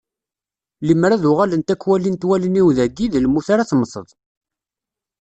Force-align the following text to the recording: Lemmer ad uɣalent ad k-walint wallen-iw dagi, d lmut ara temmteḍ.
Lemmer 0.87 1.11
ad 1.11 1.23
uɣalent 1.31 1.73
ad 1.73 1.79
k-walint 1.81 2.27
wallen-iw 2.27 2.67
dagi, 2.77 3.07
d 3.13 3.15
lmut 3.25 3.47
ara 3.53 3.69
temmteḍ. 3.69 4.07